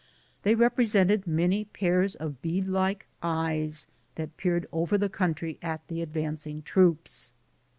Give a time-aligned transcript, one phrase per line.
[0.41, 3.85] They represented many pairs of bead like eyes,
[4.15, 7.33] that peered over the country at the advancing troops.